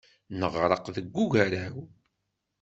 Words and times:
Neɣreq 0.39 0.85
deg 0.95 1.07
ugaraw. 1.23 1.75